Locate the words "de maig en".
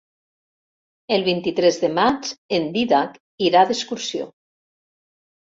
1.83-2.65